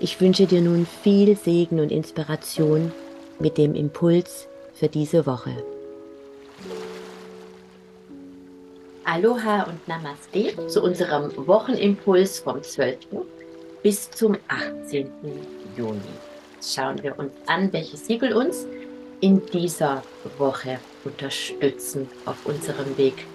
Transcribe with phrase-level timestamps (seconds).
[0.00, 2.92] Ich wünsche dir nun viel Segen und Inspiration
[3.38, 5.52] mit dem Impuls für diese Woche.
[9.04, 12.98] Aloha und Namaste zu unserem Wochenimpuls vom 12.
[13.82, 15.08] bis zum 18.
[15.76, 16.00] Juni.
[16.60, 18.66] Schauen wir uns an, welche Siegel uns
[19.20, 20.02] in dieser
[20.38, 23.26] Woche unterstützen auf unserem Weg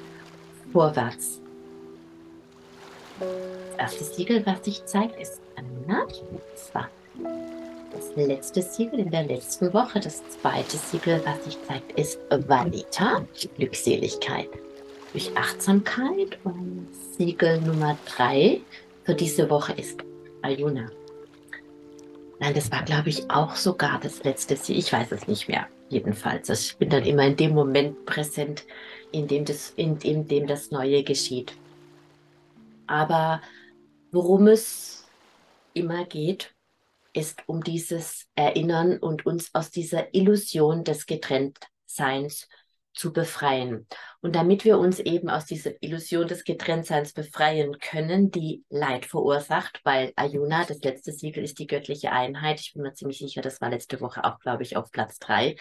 [0.73, 1.39] vorwärts.
[3.77, 6.05] Erste Siegel, was sich zeigt, ist Anna.
[7.91, 9.99] Das letzte Siegel in der letzten Woche.
[9.99, 13.25] Das zweite Siegel, was sich zeigt, ist Vanita,
[13.57, 14.49] Glückseligkeit
[15.11, 16.37] durch Achtsamkeit.
[16.43, 18.61] Und Siegel Nummer drei
[19.03, 19.99] für diese Woche ist
[20.41, 20.89] Ayuna.
[22.39, 24.79] Nein, das war, glaube ich, auch sogar das letzte Siegel.
[24.79, 25.67] Ich weiß es nicht mehr.
[25.89, 26.49] Jedenfalls.
[26.49, 28.63] Ich bin dann immer in dem Moment präsent,
[29.11, 31.53] in dem das, in, in dem das Neue geschieht.
[32.89, 33.41] Aber
[34.11, 35.07] worum es
[35.73, 36.55] immer geht,
[37.13, 42.47] ist um dieses Erinnern und uns aus dieser Illusion des Getrenntseins
[42.93, 43.87] zu befreien.
[44.21, 49.81] Und damit wir uns eben aus dieser Illusion des Getrenntseins befreien können, die Leid verursacht,
[49.83, 52.59] weil Ayuna, das letzte Siegel, ist die göttliche Einheit.
[52.59, 55.55] Ich bin mir ziemlich sicher, das war letzte Woche auch, glaube ich, auf Platz drei.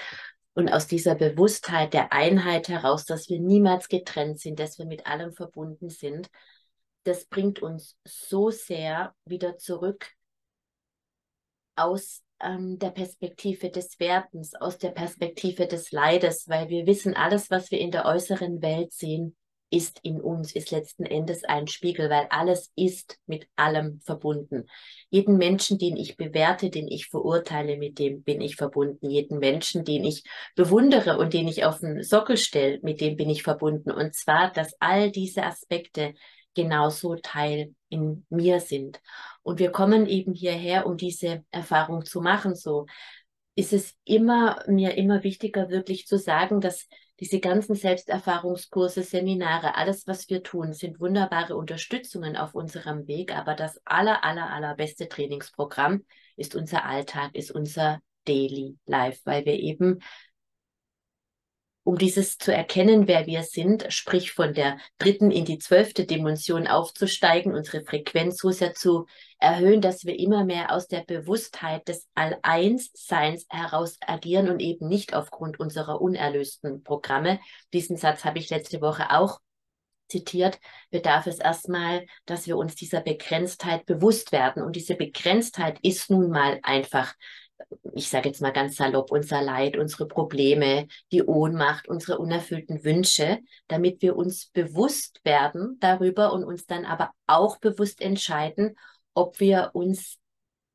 [0.55, 5.07] Und aus dieser Bewusstheit der Einheit heraus, dass wir niemals getrennt sind, dass wir mit
[5.07, 6.31] allem verbunden sind,
[7.09, 10.13] das bringt uns so sehr wieder zurück
[11.75, 17.51] aus ähm, der Perspektive des Wertens, aus der Perspektive des Leides, weil wir wissen, alles,
[17.51, 19.37] was wir in der äußeren Welt sehen,
[19.71, 24.67] ist in uns, ist letzten Endes ein Spiegel, weil alles ist mit allem verbunden.
[25.11, 29.11] Jeden Menschen, den ich bewerte, den ich verurteile, mit dem bin ich verbunden.
[29.11, 30.25] Jeden Menschen, den ich
[30.57, 33.91] bewundere und den ich auf den Sockel stelle, mit dem bin ich verbunden.
[33.91, 36.15] Und zwar, dass all diese Aspekte
[36.59, 39.01] genauso Teil in mir sind.
[39.43, 42.57] Und wir kommen eben hierher, um diese Erfahrung zu machen.
[42.57, 42.87] So
[43.55, 46.89] ist es immer mir immer wichtiger, wirklich zu sagen, dass
[47.21, 53.37] diese ganzen Selbsterfahrungskurse, Seminare, alles, was wir tun, sind wunderbare Unterstützungen auf unserem Weg.
[53.37, 56.05] Aber das aller, aller, allerbeste Trainingsprogramm
[56.37, 60.01] ist unser Alltag, ist unser Daily Life, weil wir eben
[61.89, 66.67] um dieses zu erkennen, wer wir sind, sprich von der dritten in die zwölfte Dimension
[66.67, 69.07] aufzusteigen, unsere Frequenz so sehr zu
[69.39, 75.15] erhöhen, dass wir immer mehr aus der Bewusstheit des All-Eins-Seins heraus agieren und eben nicht
[75.15, 77.41] aufgrund unserer unerlösten Programme.
[77.73, 79.41] Diesen Satz habe ich letzte Woche auch
[80.11, 80.61] zitiert,
[80.91, 84.63] bedarf es erstmal, dass wir uns dieser Begrenztheit bewusst werden.
[84.63, 87.15] Und diese Begrenztheit ist nun mal einfach
[87.95, 93.41] ich sage jetzt mal ganz salopp, unser Leid, unsere Probleme, die Ohnmacht, unsere unerfüllten Wünsche,
[93.67, 98.77] damit wir uns bewusst werden darüber und uns dann aber auch bewusst entscheiden,
[99.15, 100.19] ob wir uns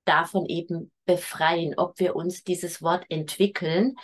[0.06, 3.96] davon eben befreien, ob wir uns dieses Wort entwickeln,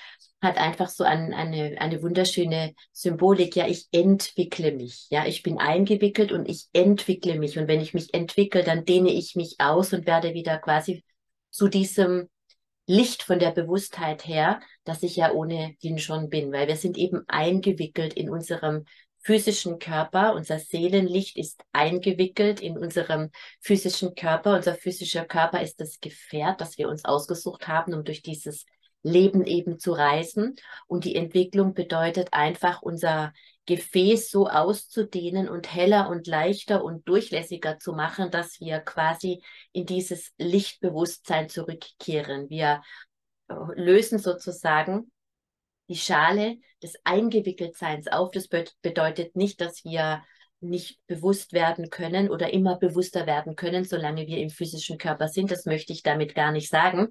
[0.42, 3.58] hat einfach so ein, eine, eine wunderschöne Symbolik.
[3.58, 5.08] Ja, ich entwickle mich.
[5.10, 7.60] Ja, ich bin eingewickelt und ich entwickle mich.
[7.60, 11.04] Und wenn ich mich entwickle, dann dehne ich mich aus und werde wieder quasi
[11.50, 12.30] zu diesem
[12.90, 17.22] Licht von der Bewusstheit her, dass ich ja ohnehin schon bin, weil wir sind eben
[17.28, 18.86] eingewickelt in unserem
[19.20, 20.34] physischen Körper.
[20.34, 23.30] Unser Seelenlicht ist eingewickelt in unserem
[23.60, 24.56] physischen Körper.
[24.56, 28.66] Unser physischer Körper ist das Gefährt, das wir uns ausgesucht haben, um durch dieses
[29.04, 30.56] Leben eben zu reisen.
[30.88, 33.34] Und die Entwicklung bedeutet einfach, unser
[33.70, 39.44] Gefäß so auszudehnen und heller und leichter und durchlässiger zu machen, dass wir quasi
[39.74, 42.50] in dieses Lichtbewusstsein zurückkehren.
[42.50, 42.82] Wir
[43.48, 45.12] äh, lösen sozusagen
[45.88, 48.32] die Schale des Eingewickeltseins auf.
[48.32, 50.24] Das bedeutet nicht, dass wir
[50.62, 55.52] nicht bewusst werden können oder immer bewusster werden können, solange wir im physischen Körper sind.
[55.52, 57.10] Das möchte ich damit gar nicht sagen.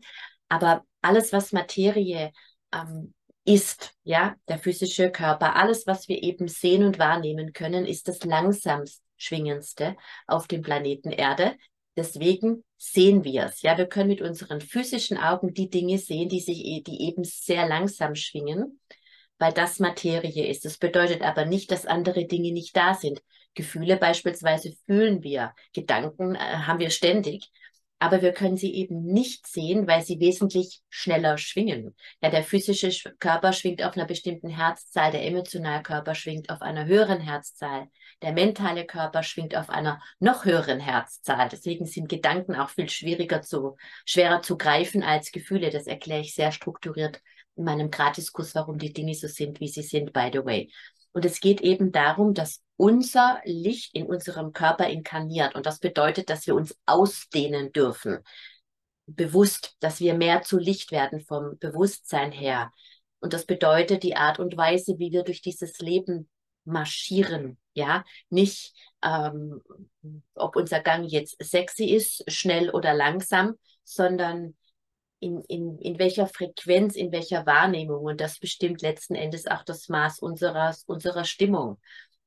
[0.49, 2.32] Aber alles, was Materie
[2.72, 3.14] ähm,
[3.48, 5.56] ist, ja, der physische Körper.
[5.56, 9.96] Alles, was wir eben sehen und wahrnehmen können, ist das langsamst schwingendste
[10.26, 11.56] auf dem Planeten Erde.
[11.96, 13.62] Deswegen sehen wir es.
[13.62, 17.66] Ja, wir können mit unseren physischen Augen die Dinge sehen, die sich, die eben sehr
[17.66, 18.80] langsam schwingen,
[19.38, 20.66] weil das Materie ist.
[20.66, 23.22] Das bedeutet aber nicht, dass andere Dinge nicht da sind.
[23.54, 27.50] Gefühle beispielsweise fühlen wir, Gedanken äh, haben wir ständig.
[27.98, 31.96] Aber wir können sie eben nicht sehen, weil sie wesentlich schneller schwingen.
[32.22, 36.86] Ja, der physische Körper schwingt auf einer bestimmten Herzzahl, der emotionale Körper schwingt auf einer
[36.86, 37.88] höheren Herzzahl,
[38.22, 41.48] der mentale Körper schwingt auf einer noch höheren Herzzahl.
[41.48, 45.70] Deswegen sind Gedanken auch viel schwieriger zu, schwerer zu greifen als Gefühle.
[45.70, 47.20] Das erkläre ich sehr strukturiert
[47.56, 50.70] in meinem Gratiskurs, warum die Dinge so sind, wie sie sind, by the way.
[51.12, 55.55] Und es geht eben darum, dass unser Licht in unserem Körper inkarniert.
[55.55, 58.19] Und das bedeutet, dass wir uns ausdehnen dürfen.
[59.06, 62.72] Bewusst, dass wir mehr zu Licht werden vom Bewusstsein her.
[63.20, 66.28] Und das bedeutet die Art und Weise, wie wir durch dieses Leben
[66.64, 67.58] marschieren.
[67.75, 69.60] Ja, nicht, ähm,
[70.34, 74.56] ob unser Gang jetzt sexy ist, schnell oder langsam, sondern
[75.20, 78.05] in, in, in welcher Frequenz, in welcher Wahrnehmung.
[78.05, 81.79] Und das bestimmt letzten Endes auch das Maß unserer, unserer Stimmung.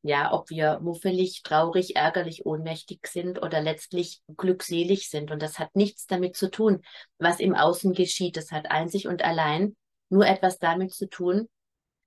[0.03, 5.29] Ja, ob wir muffelig, traurig, ärgerlich, ohnmächtig sind oder letztlich glückselig sind.
[5.29, 6.81] Und das hat nichts damit zu tun,
[7.19, 8.35] was im Außen geschieht.
[8.35, 9.75] Das hat einzig und allein
[10.09, 11.47] nur etwas damit zu tun,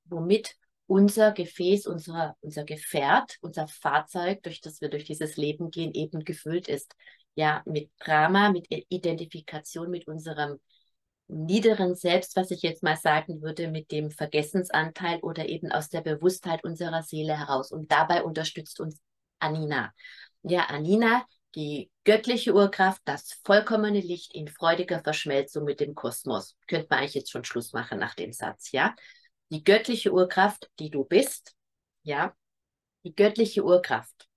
[0.06, 5.92] womit unser Gefäß, unser, unser Gefährt, unser Fahrzeug, durch das wir durch dieses Leben gehen,
[5.94, 6.94] eben gefüllt ist.
[7.36, 10.60] Ja, mit Drama, mit Identifikation mit unserem
[11.28, 16.02] niederen Selbst, was ich jetzt mal sagen würde, mit dem Vergessensanteil oder eben aus der
[16.02, 17.72] Bewusstheit unserer Seele heraus.
[17.72, 19.00] Und dabei unterstützt uns
[19.38, 19.92] Anina.
[20.42, 21.24] Ja, Anina,
[21.54, 26.56] die göttliche Urkraft, das vollkommene Licht in freudiger Verschmelzung mit dem Kosmos.
[26.66, 28.94] Könnte man eigentlich jetzt schon Schluss machen nach dem Satz, ja?
[29.50, 31.54] Die göttliche Urkraft, die du bist,
[32.02, 32.34] ja?
[33.04, 34.28] Die göttliche Urkraft.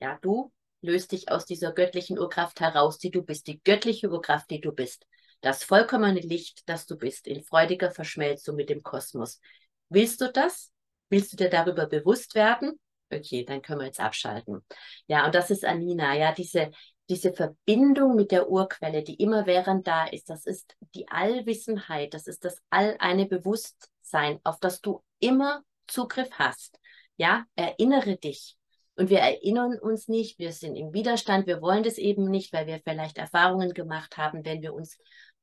[0.00, 3.46] Ja, du löst dich aus dieser göttlichen Urkraft heraus, die du bist.
[3.46, 5.06] Die göttliche Urkraft, die du bist
[5.42, 9.40] das vollkommene Licht, das du bist, in freudiger Verschmelzung mit dem Kosmos.
[9.88, 10.72] Willst du das?
[11.10, 12.80] Willst du dir darüber bewusst werden?
[13.12, 14.64] Okay, dann können wir jetzt abschalten.
[15.06, 16.70] Ja, und das ist Anina, ja, diese,
[17.10, 22.26] diese Verbindung mit der Urquelle, die immer während da ist, das ist die Allwissenheit, das
[22.26, 26.78] ist das all eine Bewusstsein, auf das du immer Zugriff hast.
[27.16, 28.56] Ja, erinnere dich.
[28.94, 32.66] Und wir erinnern uns nicht, wir sind im Widerstand, wir wollen das eben nicht, weil
[32.66, 34.98] wir vielleicht Erfahrungen gemacht haben, wenn wir uns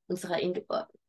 [0.09, 0.39] unserer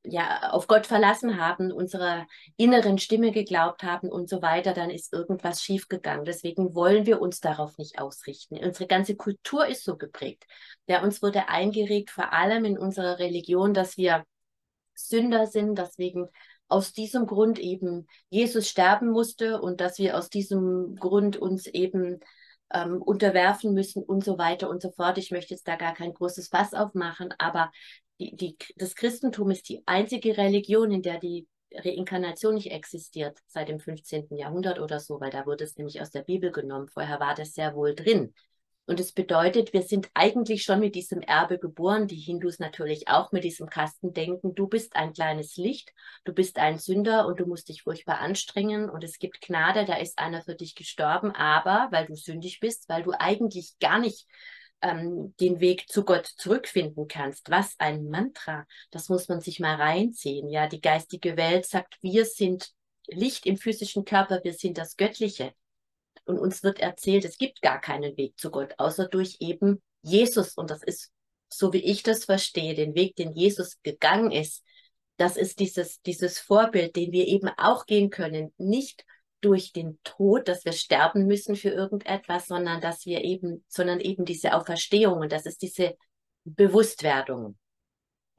[0.04, 2.26] ja, auf Gott verlassen haben, unserer
[2.56, 6.24] inneren Stimme geglaubt haben und so weiter, dann ist irgendwas schiefgegangen.
[6.24, 8.56] Deswegen wollen wir uns darauf nicht ausrichten.
[8.56, 10.46] Unsere ganze Kultur ist so geprägt.
[10.86, 14.24] Ja, uns wurde eingeregt, vor allem in unserer Religion, dass wir
[14.94, 16.28] Sünder sind, deswegen
[16.68, 22.20] aus diesem Grund eben Jesus sterben musste und dass wir aus diesem Grund uns eben
[22.72, 25.18] ähm, unterwerfen müssen und so weiter und so fort.
[25.18, 27.70] Ich möchte jetzt da gar kein großes Fass aufmachen, aber
[28.18, 33.68] die, die, das Christentum ist die einzige Religion, in der die Reinkarnation nicht existiert, seit
[33.68, 34.36] dem 15.
[34.36, 36.88] Jahrhundert oder so, weil da wurde es nämlich aus der Bibel genommen.
[36.88, 38.34] Vorher war das sehr wohl drin.
[38.90, 43.30] Und es bedeutet, wir sind eigentlich schon mit diesem Erbe geboren, die Hindus natürlich auch
[43.30, 44.56] mit diesem Kastendenken.
[44.56, 45.94] Du bist ein kleines Licht,
[46.24, 49.94] du bist ein Sünder und du musst dich furchtbar anstrengen und es gibt Gnade, da
[49.94, 54.26] ist einer für dich gestorben, aber weil du sündig bist, weil du eigentlich gar nicht
[54.82, 57.48] ähm, den Weg zu Gott zurückfinden kannst.
[57.48, 58.66] Was ein Mantra.
[58.90, 60.48] Das muss man sich mal reinziehen.
[60.48, 62.72] Ja, die geistige Welt sagt, wir sind
[63.06, 65.54] Licht im physischen Körper, wir sind das Göttliche.
[66.24, 70.54] Und uns wird erzählt, es gibt gar keinen Weg zu Gott, außer durch eben Jesus.
[70.54, 71.10] Und das ist,
[71.48, 74.64] so wie ich das verstehe, den Weg, den Jesus gegangen ist.
[75.16, 78.52] Das ist dieses, dieses Vorbild, den wir eben auch gehen können.
[78.56, 79.04] Nicht
[79.40, 84.24] durch den Tod, dass wir sterben müssen für irgendetwas, sondern dass wir eben, sondern eben
[84.24, 85.96] diese Auferstehung und das ist diese
[86.44, 87.56] Bewusstwerdung.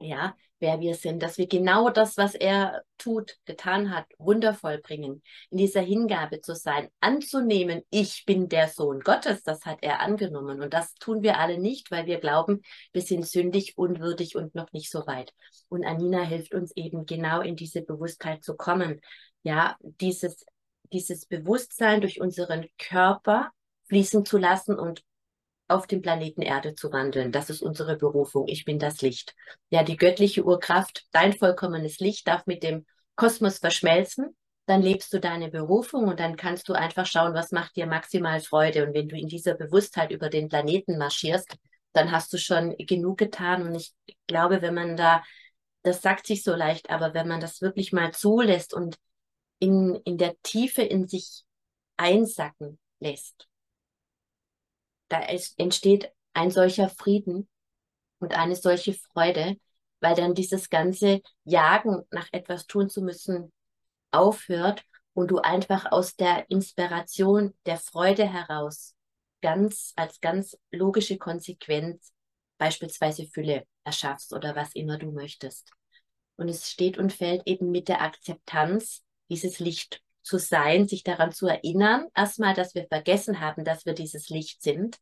[0.02, 5.22] Ja, wer wir sind, dass wir genau das, was er tut, getan hat, wundervoll bringen,
[5.50, 10.60] in dieser Hingabe zu sein, anzunehmen, ich bin der Sohn Gottes, das hat er angenommen.
[10.60, 14.72] Und das tun wir alle nicht, weil wir glauben, wir sind sündig, unwürdig und noch
[14.72, 15.32] nicht so weit.
[15.68, 19.00] Und Anina hilft uns eben genau in diese Bewusstheit zu kommen.
[19.42, 20.44] Ja, dieses
[20.92, 23.50] dieses Bewusstsein durch unseren Körper
[23.88, 25.02] fließen zu lassen und
[25.68, 27.32] auf dem Planeten Erde zu wandeln.
[27.32, 28.46] Das ist unsere Berufung.
[28.48, 29.34] Ich bin das Licht.
[29.70, 32.84] Ja, die göttliche Urkraft, dein vollkommenes Licht darf mit dem
[33.16, 34.36] Kosmos verschmelzen.
[34.66, 38.40] Dann lebst du deine Berufung und dann kannst du einfach schauen, was macht dir maximal
[38.40, 38.86] Freude.
[38.86, 41.56] Und wenn du in dieser Bewusstheit über den Planeten marschierst,
[41.92, 43.66] dann hast du schon genug getan.
[43.66, 43.94] Und ich
[44.26, 45.22] glaube, wenn man da,
[45.82, 48.96] das sagt sich so leicht, aber wenn man das wirklich mal zulässt und
[49.58, 51.44] in, in der Tiefe in sich
[51.96, 53.48] einsacken lässt,
[55.12, 55.20] da
[55.58, 57.48] entsteht ein solcher Frieden
[58.18, 59.56] und eine solche Freude,
[60.00, 63.52] weil dann dieses ganze Jagen nach etwas tun zu müssen
[64.10, 68.94] aufhört und du einfach aus der Inspiration der Freude heraus
[69.42, 72.12] ganz als ganz logische Konsequenz
[72.56, 75.72] beispielsweise Fülle erschaffst oder was immer du möchtest.
[76.36, 81.32] Und es steht und fällt eben mit der Akzeptanz, dieses Licht zu sein, sich daran
[81.32, 84.98] zu erinnern, erstmal, dass wir vergessen haben, dass wir dieses Licht sind,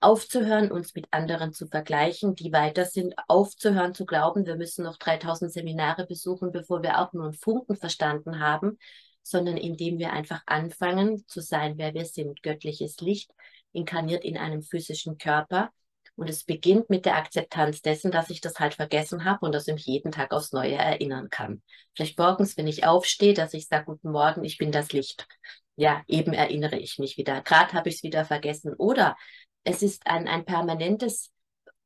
[0.00, 4.98] aufzuhören, uns mit anderen zu vergleichen, die weiter sind, aufzuhören zu glauben, wir müssen noch
[4.98, 8.78] 3000 Seminare besuchen, bevor wir auch nur einen Funken verstanden haben,
[9.22, 12.42] sondern indem wir einfach anfangen zu sein, wer wir sind.
[12.42, 13.32] Göttliches Licht
[13.72, 15.70] inkarniert in einem physischen Körper.
[16.16, 19.68] Und es beginnt mit der Akzeptanz dessen, dass ich das halt vergessen habe und dass
[19.68, 21.62] ich mich jeden Tag aufs Neue erinnern kann.
[21.94, 25.28] Vielleicht morgens, wenn ich aufstehe, dass ich sage, guten Morgen, ich bin das Licht.
[25.76, 27.42] Ja, eben erinnere ich mich wieder.
[27.42, 28.72] Gerade habe ich es wieder vergessen.
[28.78, 29.14] Oder
[29.62, 31.30] es ist ein, ein permanentes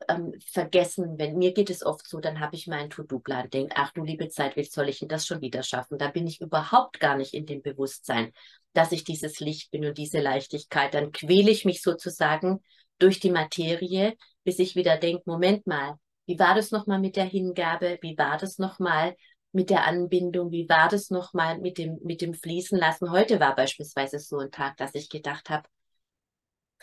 [0.08, 1.18] ähm, Vergessen.
[1.18, 4.28] Wenn mir geht es oft so, dann habe ich meinen To-Do-Plan, denke, ach du liebe
[4.28, 5.98] Zeit, wie soll ich denn das schon wieder schaffen?
[5.98, 8.32] Da bin ich überhaupt gar nicht in dem Bewusstsein,
[8.72, 10.94] dass ich dieses Licht bin und diese Leichtigkeit.
[10.94, 12.62] Dann quäle ich mich sozusagen
[13.00, 17.24] durch die Materie, bis ich wieder denke, Moment mal, wie war das nochmal mit der
[17.24, 17.98] Hingabe?
[18.02, 19.16] Wie war das nochmal
[19.52, 20.52] mit der Anbindung?
[20.52, 23.10] Wie war das nochmal mit dem, mit dem Fließen lassen?
[23.10, 25.68] Heute war beispielsweise so ein Tag, dass ich gedacht habe,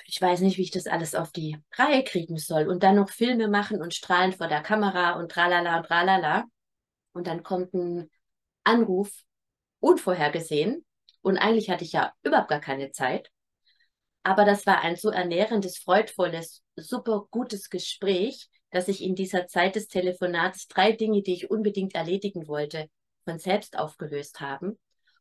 [0.06, 2.68] ich weiß nicht, wie ich das alles auf die Reihe kriegen soll.
[2.68, 6.46] Und dann noch Filme machen und strahlen vor der Kamera und tralala und tralala.
[7.14, 8.10] Und dann kommt ein
[8.64, 9.12] Anruf,
[9.80, 10.86] unvorhergesehen.
[11.22, 13.32] Und eigentlich hatte ich ja überhaupt gar keine Zeit.
[14.24, 19.76] Aber das war ein so ernährendes, freudvolles, super gutes Gespräch, dass ich in dieser Zeit
[19.76, 22.90] des Telefonats drei Dinge, die ich unbedingt erledigen wollte,
[23.24, 24.78] von selbst aufgelöst haben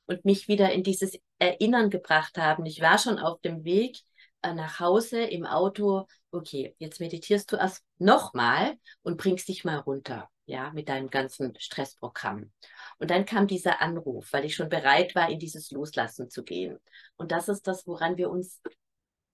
[0.06, 2.66] und mich wieder in dieses Erinnern gebracht haben.
[2.66, 3.98] Ich war schon auf dem Weg,
[4.42, 9.78] äh, nach Hause im Auto, okay, jetzt meditierst du erst nochmal und bringst dich mal
[9.78, 12.52] runter, ja, mit deinem ganzen Stressprogramm.
[12.98, 16.78] Und dann kam dieser Anruf, weil ich schon bereit war, in dieses Loslassen zu gehen.
[17.16, 18.60] Und das ist das, woran wir uns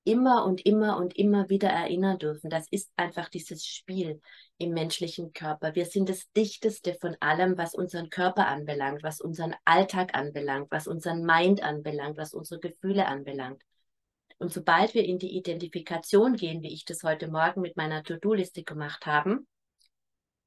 [0.05, 2.51] immer und immer und immer wieder erinnern dürfen.
[2.51, 4.21] Das ist einfach dieses Spiel
[4.59, 5.75] im menschlichen Körper.
[5.75, 10.87] Wir sind das Dichteste von allem, was unseren Körper anbelangt, was unseren Alltag anbelangt, was
[10.87, 13.63] unseren Mind anbelangt, was unsere Gefühle anbelangt.
[14.39, 18.65] Und sobald wir in die Identifikation gehen, wie ich das heute Morgen mit meiner To-Do-Liste
[18.65, 19.41] gemacht habe,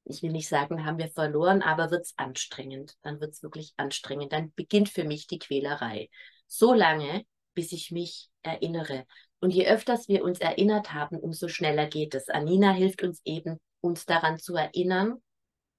[0.04, 2.96] ich will nicht sagen, haben wir verloren, aber wird es anstrengend.
[3.02, 4.32] Dann wird es wirklich anstrengend.
[4.32, 6.10] Dann beginnt für mich die Quälerei.
[6.46, 9.04] So lange, bis ich mich erinnere.
[9.40, 12.28] Und je öfters wir uns erinnert haben, umso schneller geht es.
[12.28, 15.22] Anina hilft uns eben, uns daran zu erinnern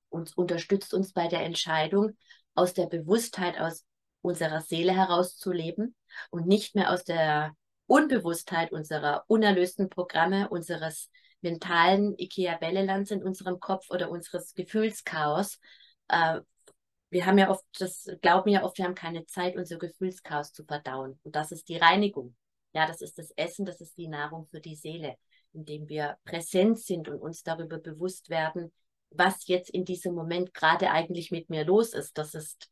[0.10, 2.18] und unterstützt uns bei der Entscheidung,
[2.54, 3.86] aus der Bewusstheit aus
[4.22, 5.96] unserer Seele herauszuleben
[6.32, 11.10] und nicht mehr aus der Unbewusstheit unserer unerlösten Programme, unseres
[11.42, 15.60] mentalen Ikea-Bällelands in unserem Kopf oder unseres Gefühlschaos.
[16.08, 16.42] Äh,
[17.10, 20.66] wir haben ja oft, das glauben ja oft, wir haben keine Zeit, unser Gefühlschaos zu
[20.66, 21.20] verdauen.
[21.24, 22.36] Und das ist die Reinigung.
[22.78, 25.16] Ja, das ist das Essen, das ist die Nahrung für die Seele,
[25.52, 28.72] indem wir präsent sind und uns darüber bewusst werden,
[29.10, 32.20] was jetzt in diesem Moment gerade eigentlich mit mir los ist.
[32.20, 32.70] Das ist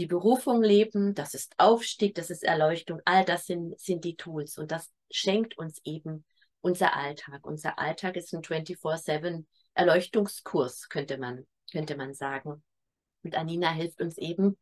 [0.00, 4.58] die Berufung leben, das ist Aufstieg, das ist Erleuchtung, all das sind, sind die Tools
[4.58, 6.24] und das schenkt uns eben
[6.60, 7.46] unser Alltag.
[7.46, 12.64] Unser Alltag ist ein 24-7 Erleuchtungskurs, könnte man, könnte man sagen.
[13.22, 14.58] Und Anina hilft uns eben,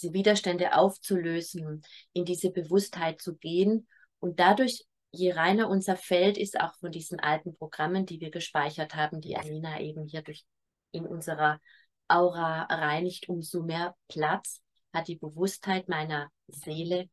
[0.00, 1.82] diese Widerstände aufzulösen,
[2.12, 3.88] in diese Bewusstheit zu gehen
[4.20, 8.94] und dadurch, je reiner unser Feld ist, auch von diesen alten Programmen, die wir gespeichert
[8.94, 10.44] haben, die Anina eben hier durch
[10.92, 11.60] in unserer
[12.08, 14.60] Aura reinigt, umso mehr Platz
[14.92, 17.08] hat die Bewusstheit meiner Seele,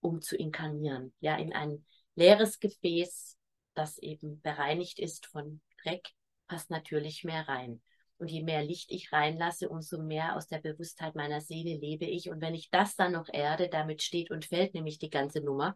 [0.00, 1.12] um zu inkarnieren.
[1.20, 3.36] Ja, in ein leeres Gefäß,
[3.74, 6.08] das eben bereinigt ist von Dreck,
[6.48, 7.80] passt natürlich mehr rein.
[8.18, 12.28] Und je mehr Licht ich reinlasse, umso mehr aus der Bewusstheit meiner Seele lebe ich.
[12.28, 15.74] Und wenn ich das dann noch erde, damit steht und fällt nämlich die ganze Nummer.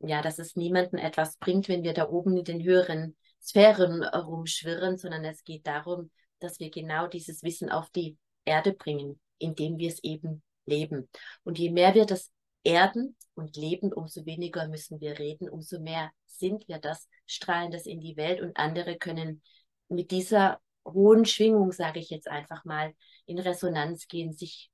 [0.00, 4.96] Ja, dass es niemanden etwas bringt, wenn wir da oben in den höheren Sphären rumschwirren,
[4.96, 9.88] sondern es geht darum, dass wir genau dieses Wissen auf die Erde bringen, indem wir
[9.88, 11.08] es eben leben.
[11.42, 12.30] Und je mehr wir das
[12.62, 17.86] erden und leben, umso weniger müssen wir reden, umso mehr sind wir das, strahlen das
[17.86, 19.42] in die Welt und andere können
[19.88, 22.94] mit dieser hohen Schwingung, sage ich jetzt einfach mal,
[23.26, 24.70] in Resonanz gehen, sich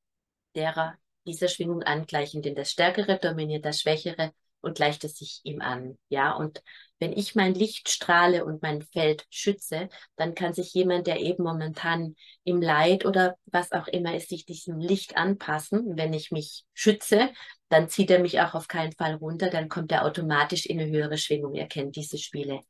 [0.55, 0.95] derer
[1.27, 4.33] dieser Schwingung angleichen, denn das Stärkere dominiert das Schwächere
[4.65, 5.99] und gleicht sich ihm an.
[6.09, 6.63] Ja, und
[6.99, 11.45] wenn ich mein Licht strahle und mein Feld schütze, dann kann sich jemand, der eben
[11.45, 15.97] momentan im Leid oder was auch immer ist, sich diesem Licht anpassen.
[15.97, 17.31] Wenn ich mich schütze,
[17.69, 20.91] dann zieht er mich auch auf keinen Fall runter, dann kommt er automatisch in eine
[20.91, 21.55] höhere Schwingung.
[21.55, 22.61] Ihr kennt diese Spiele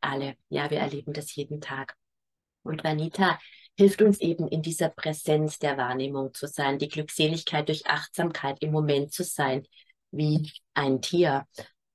[0.00, 0.34] alle.
[0.48, 1.94] Ja, wir erleben das jeden Tag.
[2.62, 3.38] Und Vanita
[3.78, 8.72] hilft uns eben in dieser Präsenz der Wahrnehmung zu sein, die Glückseligkeit durch Achtsamkeit im
[8.72, 9.66] Moment zu sein,
[10.10, 11.46] wie ein Tier,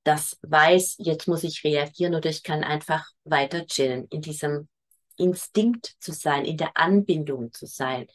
[0.04, 4.68] das weiß, jetzt muss ich reagieren oder ich kann einfach weiter chillen in diesem
[5.16, 8.06] Instinkt zu sein, in der Anbindung zu sein.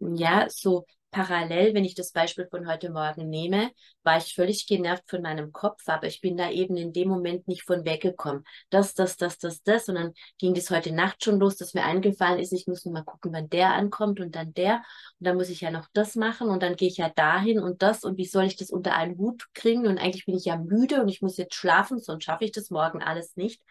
[0.00, 3.70] Ja, so parallel, wenn ich das Beispiel von heute Morgen nehme,
[4.02, 7.48] war ich völlig genervt von meinem Kopf, aber ich bin da eben in dem Moment
[7.48, 8.44] nicht von weggekommen.
[8.70, 9.88] Das, das, das, das, das.
[9.88, 12.94] Und dann ging das heute Nacht schon los, dass mir eingefallen ist, ich muss nur
[12.94, 14.76] mal gucken, wann der ankommt und dann der.
[15.18, 17.82] Und dann muss ich ja noch das machen und dann gehe ich ja dahin und
[17.82, 18.04] das.
[18.04, 19.86] Und wie soll ich das unter einen Hut kriegen?
[19.86, 22.70] Und eigentlich bin ich ja müde und ich muss jetzt schlafen, sonst schaffe ich das
[22.70, 23.62] morgen alles nicht.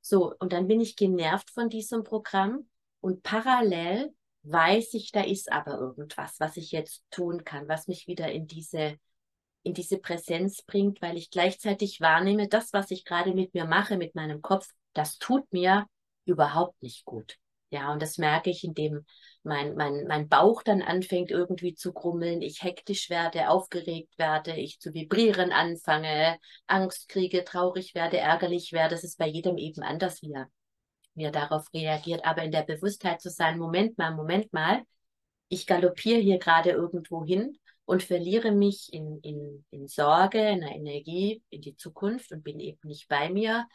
[0.00, 2.66] So, und dann bin ich genervt von diesem Programm
[3.00, 4.12] und parallel
[4.44, 8.46] weiß ich, da ist aber irgendwas, was ich jetzt tun kann, was mich wieder in
[8.46, 8.96] diese,
[9.62, 13.96] in diese Präsenz bringt, weil ich gleichzeitig wahrnehme, das, was ich gerade mit mir mache,
[13.96, 15.86] mit meinem Kopf, das tut mir
[16.24, 17.36] überhaupt nicht gut.
[17.70, 19.06] Ja, und das merke ich, indem
[19.44, 24.78] mein, mein, mein Bauch dann anfängt irgendwie zu grummeln, ich hektisch werde, aufgeregt werde, ich
[24.78, 28.94] zu vibrieren anfange, Angst kriege, traurig werde, ärgerlich werde.
[28.94, 30.50] Das ist bei jedem eben anders, wie er
[31.20, 34.82] er darauf reagiert, aber in der Bewusstheit zu sein, Moment mal, Moment mal,
[35.48, 40.74] ich galoppiere hier gerade irgendwo hin und verliere mich in, in, in Sorge, in der
[40.74, 43.66] Energie, in die Zukunft und bin eben nicht bei mir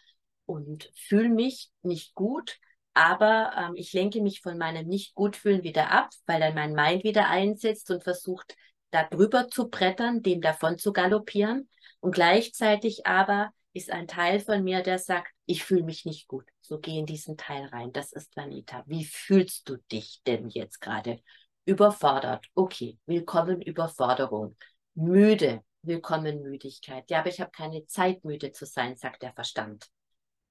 [0.46, 2.58] und fühle mich nicht gut,
[2.98, 7.30] aber ähm, ich lenke mich von meinem Nicht-Gut-Fühlen wieder ab, weil dann mein Mind wieder
[7.30, 8.56] einsetzt und versucht,
[8.90, 11.70] da drüber zu brettern, dem davon zu galoppieren.
[12.00, 16.46] Und gleichzeitig aber ist ein Teil von mir, der sagt, ich fühle mich nicht gut.
[16.68, 17.94] So geh in diesen Teil rein.
[17.94, 18.84] Das ist Vanita.
[18.88, 21.22] Wie fühlst du dich denn jetzt gerade?
[21.64, 22.46] Überfordert.
[22.56, 24.58] Okay, willkommen Überforderung.
[24.94, 25.64] Müde.
[25.82, 27.10] Willkommen Müdigkeit.
[27.10, 29.88] Ja, aber ich habe keine Zeit, müde zu sein, sagt der Verstand.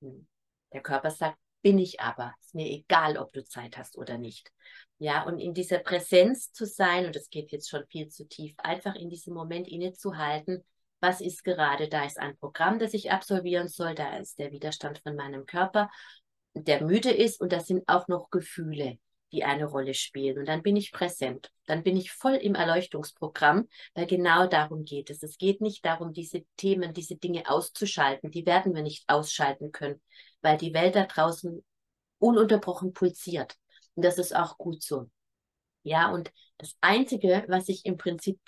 [0.01, 0.27] Hm.
[0.73, 2.35] Der Körper sagt, bin ich aber.
[2.41, 4.51] Ist mir egal, ob du Zeit hast oder nicht.
[4.97, 8.55] Ja, und in dieser Präsenz zu sein, und das geht jetzt schon viel zu tief,
[8.57, 10.65] einfach in diesem Moment innezuhalten,
[11.01, 15.01] was ist gerade, da ist ein Programm, das ich absolvieren soll, da ist der Widerstand
[15.01, 15.91] von meinem Körper,
[16.55, 18.99] der müde ist und da sind auch noch Gefühle,
[19.33, 20.39] die eine Rolle spielen.
[20.39, 25.11] Und dann bin ich präsent, dann bin ich voll im Erleuchtungsprogramm, weil genau darum geht
[25.11, 25.23] es.
[25.23, 30.01] Es geht nicht darum, diese Themen, diese Dinge auszuschalten, die werden wir nicht ausschalten können,
[30.41, 31.63] weil die Welt da draußen
[32.19, 33.57] ununterbrochen pulsiert.
[33.95, 35.11] Und das ist auch gut so.
[35.83, 38.41] Ja, und das Einzige, was ich im Prinzip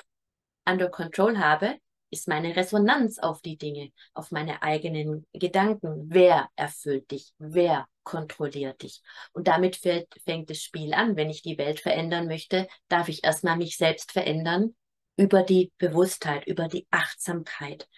[0.64, 1.78] under control habe,
[2.10, 6.06] ist meine Resonanz auf die Dinge, auf meine eigenen Gedanken.
[6.08, 7.32] Wer erfüllt dich?
[7.38, 9.02] Wer kontrolliert dich?
[9.32, 11.16] Und damit fällt, fängt das Spiel an.
[11.16, 14.74] Wenn ich die Welt verändern möchte, darf ich erstmal mich selbst verändern
[15.16, 17.88] über die Bewusstheit, über die Achtsamkeit,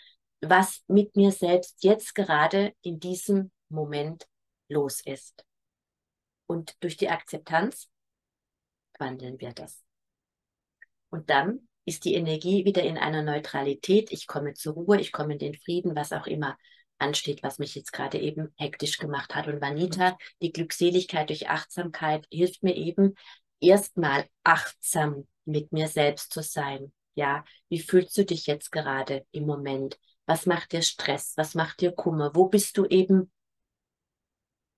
[0.40, 4.26] was mit mir selbst jetzt gerade in diesem Moment
[4.68, 5.44] los ist.
[6.46, 7.88] Und durch die Akzeptanz
[8.98, 9.84] wandeln wir das.
[11.10, 14.12] Und dann ist die Energie wieder in einer Neutralität.
[14.12, 16.56] Ich komme zur Ruhe, ich komme in den Frieden, was auch immer
[16.98, 19.48] ansteht, was mich jetzt gerade eben hektisch gemacht hat.
[19.48, 23.14] Und Vanita, die Glückseligkeit durch Achtsamkeit hilft mir eben,
[23.60, 26.92] erstmal achtsam mit mir selbst zu sein.
[27.14, 29.98] Ja, wie fühlst du dich jetzt gerade im Moment?
[30.26, 31.34] Was macht dir Stress?
[31.36, 32.30] Was macht dir Kummer?
[32.34, 33.30] Wo bist du eben?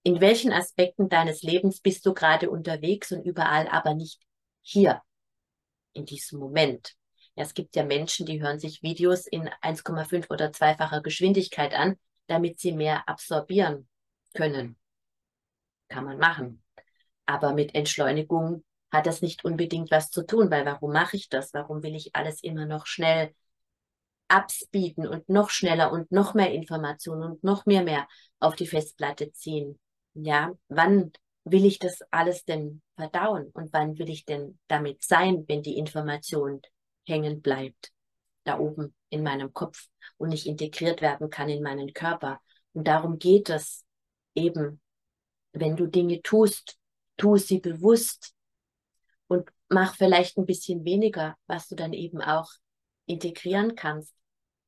[0.02, 4.20] In welchen Aspekten deines Lebens bist du gerade unterwegs und überall, aber nicht
[4.62, 5.02] hier
[5.92, 6.94] in diesem Moment.
[7.34, 11.96] Ja, es gibt ja Menschen, die hören sich Videos in 1,5 oder zweifacher Geschwindigkeit an,
[12.26, 13.88] damit sie mehr absorbieren
[14.34, 14.76] können.
[15.88, 16.62] Kann man machen.
[17.26, 21.54] Aber mit Entschleunigung hat das nicht unbedingt was zu tun, weil warum mache ich das?
[21.54, 23.34] Warum will ich alles immer noch schnell
[24.28, 28.06] abspeeden und noch schneller und noch mehr Informationen und noch mehr mehr
[28.38, 29.78] auf die Festplatte ziehen?
[30.14, 31.12] Ja, wann
[31.44, 35.76] will ich das alles denn verdauen und wann will ich denn damit sein, wenn die
[35.76, 36.60] Information
[37.04, 37.90] hängen bleibt,
[38.44, 39.88] da oben in meinem Kopf
[40.18, 42.40] und nicht integriert werden kann in meinen Körper.
[42.74, 43.84] Und darum geht es
[44.34, 44.80] eben,
[45.52, 46.78] wenn du Dinge tust,
[47.16, 48.34] tu sie bewusst
[49.26, 52.50] und mach vielleicht ein bisschen weniger, was du dann eben auch
[53.06, 54.14] integrieren kannst.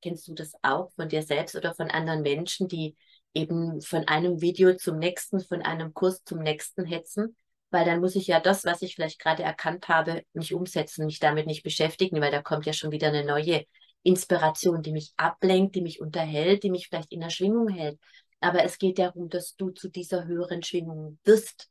[0.02, 2.96] Kennst du das auch von dir selbst oder von anderen Menschen, die
[3.32, 7.36] eben von einem Video zum nächsten, von einem Kurs zum nächsten hetzen,
[7.74, 11.18] weil dann muss ich ja das, was ich vielleicht gerade erkannt habe, nicht umsetzen, mich
[11.18, 13.64] damit nicht beschäftigen, weil da kommt ja schon wieder eine neue
[14.04, 17.98] Inspiration, die mich ablenkt, die mich unterhält, die mich vielleicht in der Schwingung hält.
[18.38, 21.68] Aber es geht darum, dass du zu dieser höheren Schwingung wirst,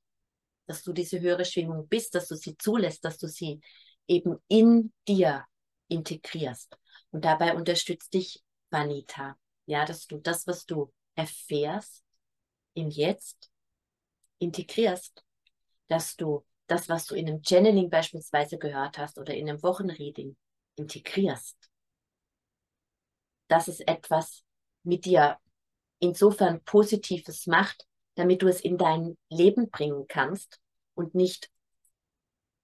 [0.65, 3.61] dass du diese höhere Schwingung bist, dass du sie zulässt, dass du sie
[4.05, 5.45] eben in dir
[5.87, 6.77] integrierst.
[7.11, 9.37] Und dabei unterstützt dich Vanita.
[9.67, 12.03] Ja, dass du das, was du erfährst,
[12.73, 13.49] im Jetzt
[14.39, 15.23] integrierst,
[15.87, 20.35] dass du das, was du in einem Channeling beispielsweise gehört hast oder in einem Wochenreading
[20.75, 21.57] integrierst.
[23.47, 24.43] Dass es etwas
[24.83, 25.37] mit dir
[25.99, 30.59] insofern Positives macht, damit du es in dein Leben bringen kannst
[30.95, 31.49] und nicht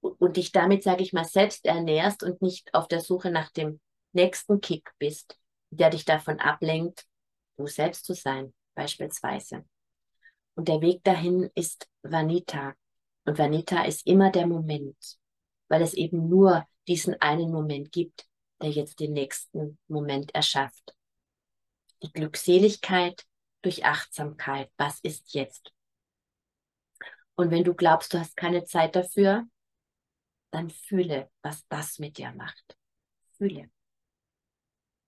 [0.01, 3.79] und dich damit, sage ich mal, selbst ernährst und nicht auf der Suche nach dem
[4.13, 5.37] nächsten Kick bist,
[5.71, 7.05] der dich davon ablenkt,
[7.57, 9.65] du selbst zu sein, beispielsweise.
[10.55, 12.73] Und der Weg dahin ist Vanita.
[13.29, 14.97] Und Vanita ist immer der Moment,
[15.67, 18.27] weil es eben nur diesen einen Moment gibt,
[18.59, 20.95] der jetzt den nächsten Moment erschafft.
[22.01, 23.27] Die Glückseligkeit
[23.61, 24.71] durch Achtsamkeit.
[24.77, 25.71] Was ist jetzt?
[27.35, 29.47] Und wenn du glaubst, du hast keine Zeit dafür,
[30.49, 32.79] dann fühle, was das mit dir macht.
[33.37, 33.69] Fühle.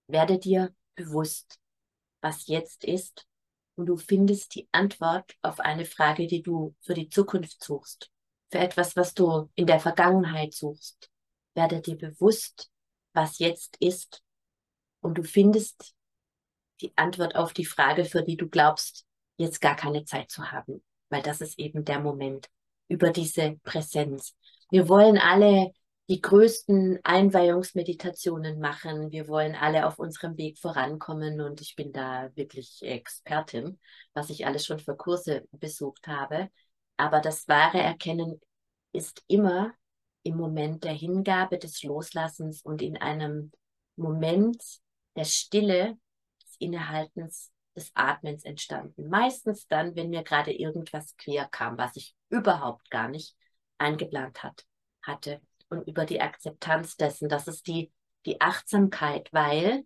[0.06, 1.60] Werde dir bewusst,
[2.22, 3.26] was jetzt ist
[3.74, 8.11] und du findest die Antwort auf eine Frage, die du für die Zukunft suchst,
[8.52, 11.10] für etwas, was du in der Vergangenheit suchst.
[11.56, 12.70] Werde dir bewusst,
[13.14, 14.22] was jetzt ist
[15.02, 15.96] und du findest
[16.82, 19.06] die Antwort auf die Frage, für die du glaubst,
[19.38, 22.50] jetzt gar keine Zeit zu haben, weil das ist eben der Moment
[22.88, 24.36] über diese Präsenz.
[24.70, 25.72] Wir wollen alle
[26.10, 29.12] die größten Einweihungsmeditationen machen.
[29.12, 33.80] Wir wollen alle auf unserem Weg vorankommen und ich bin da wirklich Expertin,
[34.14, 36.50] was ich alles schon für Kurse besucht habe.
[36.98, 38.40] Aber das wahre Erkennen
[38.92, 39.74] ist immer
[40.24, 43.52] im Moment der Hingabe, des Loslassens und in einem
[43.96, 44.62] Moment
[45.16, 45.98] der Stille,
[46.44, 49.10] des Innehaltens, des Atmens entstanden.
[49.10, 53.36] Meistens dann, wenn mir gerade irgendwas quer kam, was ich überhaupt gar nicht
[53.78, 54.66] eingeplant hat,
[55.02, 55.42] hatte.
[55.70, 57.92] Und über die Akzeptanz dessen, das ist die,
[58.26, 59.86] die Achtsamkeit, weil,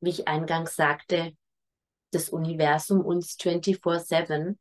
[0.00, 1.36] wie ich eingangs sagte,
[2.10, 4.58] das Universum uns 24-7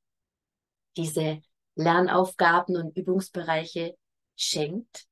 [0.97, 1.41] diese
[1.75, 3.95] Lernaufgaben und Übungsbereiche
[4.35, 5.05] schenkt,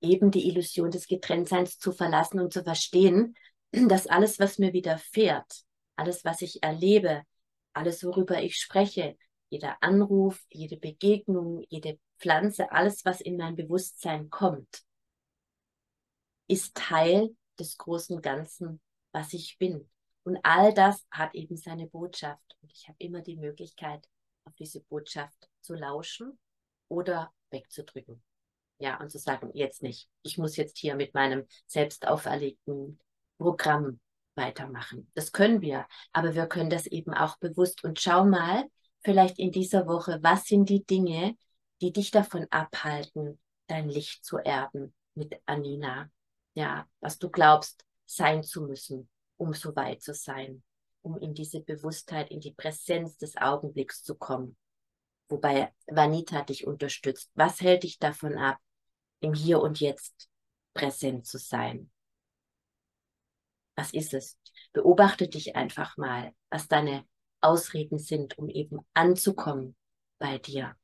[0.00, 3.34] eben die Illusion des Getrenntseins zu verlassen und zu verstehen,
[3.72, 5.62] dass alles, was mir widerfährt,
[5.96, 7.22] alles, was ich erlebe,
[7.72, 9.16] alles, worüber ich spreche,
[9.48, 14.82] jeder Anruf, jede Begegnung, jede Pflanze, alles, was in mein Bewusstsein kommt,
[16.48, 18.80] ist Teil des großen Ganzen,
[19.12, 19.88] was ich bin.
[20.24, 22.56] Und all das hat eben seine Botschaft.
[22.62, 24.08] Und ich habe immer die Möglichkeit,
[24.44, 26.38] auf diese Botschaft zu lauschen
[26.88, 28.22] oder wegzudrücken.
[28.78, 30.08] Ja, und zu sagen, jetzt nicht.
[30.22, 32.98] Ich muss jetzt hier mit meinem selbst auferlegten
[33.38, 34.00] Programm
[34.34, 35.10] weitermachen.
[35.14, 37.84] Das können wir, aber wir können das eben auch bewusst.
[37.84, 38.64] Und schau mal,
[39.00, 41.36] vielleicht in dieser Woche, was sind die Dinge,
[41.80, 46.10] die dich davon abhalten, dein Licht zu erben mit Anina?
[46.54, 50.62] Ja, was du glaubst, sein zu müssen, um so weit zu sein,
[51.02, 54.56] um in diese Bewusstheit, in die Präsenz des Augenblicks zu kommen.
[55.28, 57.30] Wobei Vanita dich unterstützt.
[57.34, 58.58] Was hält dich davon ab,
[59.20, 60.28] im Hier und Jetzt
[60.74, 61.90] präsent zu sein.
[63.74, 64.38] Was ist es?
[64.72, 67.04] Beobachte dich einfach mal, was deine
[67.40, 69.76] Ausreden sind, um eben anzukommen
[70.18, 70.76] bei dir.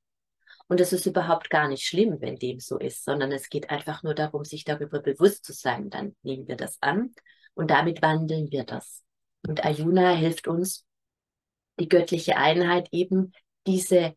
[0.69, 4.03] Und es ist überhaupt gar nicht schlimm, wenn dem so ist, sondern es geht einfach
[4.03, 5.91] nur darum, sich darüber bewusst zu sein.
[5.91, 7.15] Dann nehmen wir das an
[7.55, 9.03] und damit wandeln wir das.
[9.47, 10.87] Und Ayuna hilft uns,
[11.79, 13.33] die göttliche Einheit eben
[13.67, 14.15] diese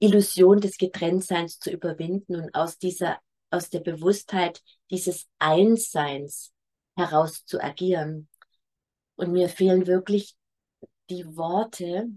[0.00, 3.18] Illusion des Getrenntseins zu überwinden und aus dieser,
[3.50, 6.52] aus der Bewusstheit dieses Einsseins
[6.96, 8.28] heraus zu agieren.
[9.16, 10.36] Und mir fehlen wirklich
[11.10, 12.08] die Worte,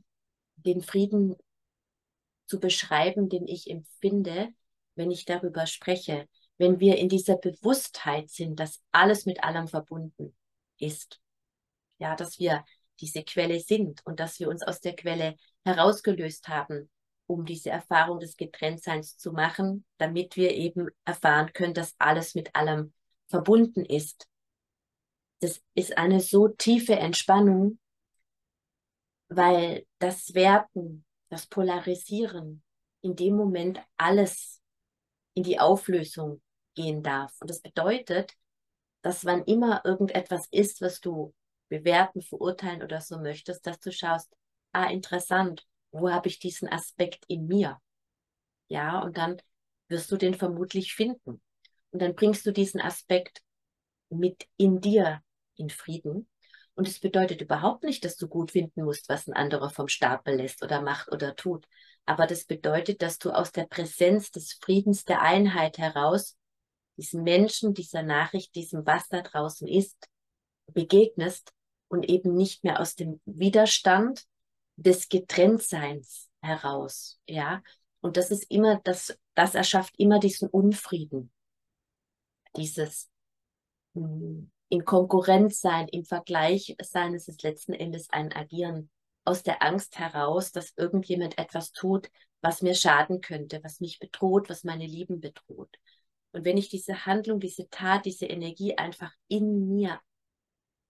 [0.58, 1.36] den Frieden
[2.46, 4.50] zu beschreiben, den ich empfinde,
[4.96, 6.28] wenn ich darüber spreche.
[6.58, 10.36] Wenn wir in dieser Bewusstheit sind, dass alles mit allem verbunden
[10.78, 11.20] ist.
[11.98, 12.64] Ja, dass wir
[13.00, 16.92] diese Quelle sind und dass wir uns aus der Quelle herausgelöst haben
[17.32, 22.54] um diese Erfahrung des Getrenntseins zu machen, damit wir eben erfahren können, dass alles mit
[22.56, 22.94] allem
[23.28, 24.28] verbunden ist.
[25.40, 27.80] Das ist eine so tiefe Entspannung,
[29.30, 32.62] weil das Werten, das Polarisieren
[33.02, 34.62] in dem Moment alles
[35.34, 36.42] in die Auflösung
[36.76, 37.34] gehen darf.
[37.40, 38.34] Und das bedeutet,
[39.02, 41.34] dass wann immer irgendetwas ist, was du
[41.70, 44.30] bewerten, verurteilen oder so möchtest, dass du schaust,
[44.74, 47.80] ah, interessant, wo habe ich diesen Aspekt in mir?
[48.68, 49.42] Ja, und dann
[49.88, 51.42] wirst du den vermutlich finden.
[51.92, 53.42] Und dann bringst du diesen Aspekt
[54.10, 55.22] mit in dir
[55.56, 56.28] in Frieden.
[56.74, 60.36] Und es bedeutet überhaupt nicht, dass du gut finden musst, was ein anderer vom Stapel
[60.36, 61.68] lässt oder macht oder tut.
[62.06, 66.38] Aber das bedeutet, dass du aus der Präsenz des Friedens, der Einheit heraus
[66.98, 70.10] diesen Menschen, dieser Nachricht, diesem, was da draußen ist,
[70.68, 71.52] begegnest
[71.88, 74.26] und eben nicht mehr aus dem Widerstand
[74.82, 77.62] des Getrenntseins heraus, ja.
[78.02, 81.32] Und das ist immer, das, das erschafft immer diesen Unfrieden.
[82.56, 83.10] Dieses
[83.94, 88.90] hm, in Konkurrenz sein, im Vergleich sein, es ist letzten Endes ein Agieren
[89.24, 92.10] aus der Angst heraus, dass irgendjemand etwas tut,
[92.42, 95.78] was mir schaden könnte, was mich bedroht, was meine Lieben bedroht.
[96.32, 100.00] Und wenn ich diese Handlung, diese Tat, diese Energie einfach in mir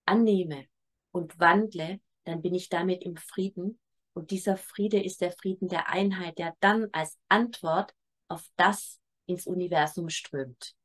[0.06, 0.66] annehme
[1.12, 3.80] und wandle, dann bin ich damit im Frieden.
[4.14, 7.94] Und dieser Friede ist der Frieden der Einheit, der dann als Antwort
[8.28, 10.76] auf das ins Universum strömt.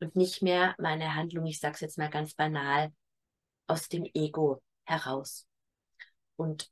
[0.00, 2.92] Und nicht mehr meine Handlung, ich sage es jetzt mal ganz banal,
[3.66, 5.46] aus dem Ego heraus.
[6.36, 6.70] Und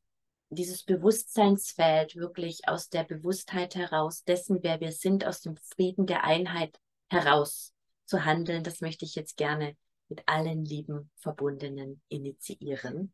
[0.50, 6.24] dieses Bewusstseinsfeld wirklich aus der Bewusstheit heraus, dessen, wer wir sind, aus dem Frieden der
[6.24, 7.74] Einheit heraus
[8.06, 9.76] zu handeln, das möchte ich jetzt gerne
[10.08, 13.12] mit allen lieben Verbundenen initiieren.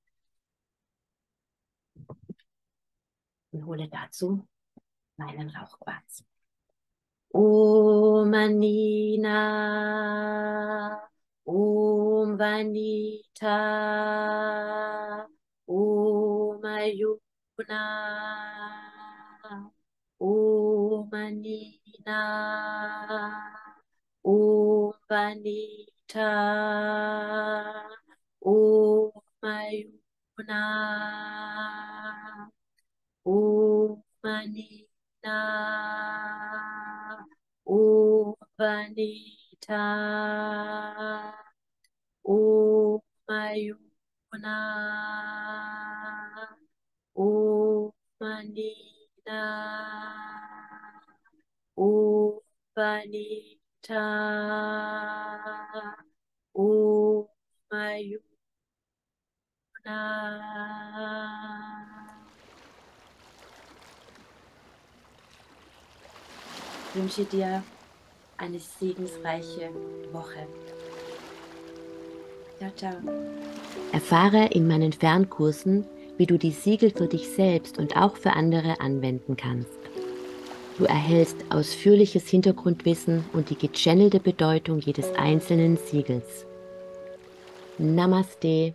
[3.55, 4.47] Und hole dazu
[5.17, 6.25] meinen Rauchquarz.
[7.31, 9.39] Om Anina,
[11.45, 13.59] Om Vanita,
[15.69, 17.85] Om Ayuna,
[20.19, 22.21] Om Anina,
[24.23, 26.31] Om Vanita,
[28.41, 29.13] Om
[29.43, 30.61] Ayuna,
[33.25, 35.39] Om Anina,
[37.65, 39.85] Om Vanita,
[42.23, 44.59] Om Ayuna,
[47.15, 49.41] Om Anina,
[51.77, 52.41] Om
[52.77, 54.05] Vanita,
[56.55, 57.27] Om
[57.71, 58.35] Ayuna.
[66.57, 67.63] Ich wünsche dir
[68.37, 69.71] eine segensreiche
[70.13, 70.47] Woche.
[72.59, 72.95] Ciao, ciao.
[73.93, 75.85] Erfahre in meinen Fernkursen,
[76.17, 79.79] wie du die Siegel für dich selbst und auch für andere anwenden kannst.
[80.79, 86.47] Du erhältst ausführliches Hintergrundwissen und die gechannelte Bedeutung jedes einzelnen Siegels.
[87.79, 88.75] Namaste.